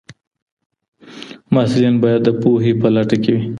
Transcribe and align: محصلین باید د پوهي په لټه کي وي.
محصلین 1.53 1.95
باید 2.03 2.21
د 2.25 2.29
پوهي 2.41 2.71
په 2.81 2.87
لټه 2.95 3.17
کي 3.23 3.31
وي. 3.35 3.43